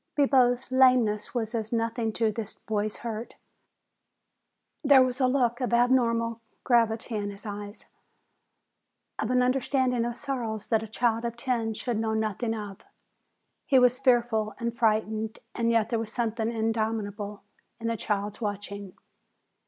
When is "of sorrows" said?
10.05-10.65